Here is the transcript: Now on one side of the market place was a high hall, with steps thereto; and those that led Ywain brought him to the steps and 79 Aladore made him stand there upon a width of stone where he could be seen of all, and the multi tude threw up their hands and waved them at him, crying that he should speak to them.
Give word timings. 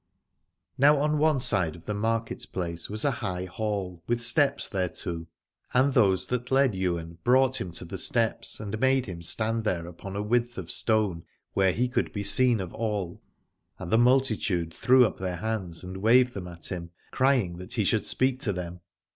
Now 0.79 0.97
on 0.97 1.19
one 1.19 1.39
side 1.39 1.75
of 1.75 1.85
the 1.85 1.93
market 1.93 2.47
place 2.51 2.89
was 2.89 3.05
a 3.05 3.11
high 3.21 3.45
hall, 3.45 4.01
with 4.07 4.19
steps 4.23 4.67
thereto; 4.67 5.27
and 5.75 5.93
those 5.93 6.25
that 6.29 6.49
led 6.49 6.73
Ywain 6.73 7.19
brought 7.23 7.61
him 7.61 7.71
to 7.73 7.85
the 7.85 7.99
steps 7.99 8.59
and 8.59 8.71
79 8.71 8.71
Aladore 8.71 8.81
made 8.81 9.05
him 9.05 9.21
stand 9.21 9.63
there 9.63 9.85
upon 9.85 10.15
a 10.15 10.23
width 10.23 10.57
of 10.57 10.71
stone 10.71 11.23
where 11.53 11.71
he 11.71 11.87
could 11.87 12.11
be 12.11 12.23
seen 12.23 12.59
of 12.59 12.73
all, 12.73 13.21
and 13.77 13.91
the 13.91 13.99
multi 13.99 14.35
tude 14.37 14.73
threw 14.73 15.05
up 15.05 15.19
their 15.19 15.37
hands 15.37 15.83
and 15.83 15.97
waved 15.97 16.33
them 16.33 16.47
at 16.47 16.71
him, 16.71 16.89
crying 17.11 17.57
that 17.59 17.73
he 17.73 17.83
should 17.83 18.07
speak 18.07 18.39
to 18.39 18.51
them. 18.51 18.79